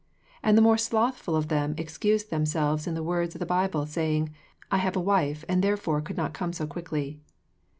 And 0.41 0.57
the 0.57 0.63
more 0.63 0.79
slothful 0.79 1.35
of 1.35 1.47
them 1.49 1.75
excused 1.77 2.31
themselves 2.31 2.87
in 2.87 2.95
the 2.95 3.03
words 3.03 3.35
of 3.35 3.39
the 3.39 3.45
Bible, 3.45 3.85
saying, 3.85 4.33
"I 4.71 4.77
have 4.77 4.95
a 4.95 4.99
wife, 4.99 5.45
and 5.47 5.61
therefore 5.63 6.01
could 6.01 6.17
not 6.17 6.33
come 6.33 6.53
so 6.53 6.65
quickly." 6.65 7.21